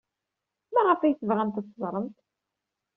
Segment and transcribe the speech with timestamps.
[0.73, 2.17] Maɣef ay tebɣamt ad teẓremt?